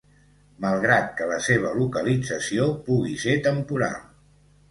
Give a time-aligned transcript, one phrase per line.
[0.63, 4.03] Malgrat que la seva localització pugui ser temporal.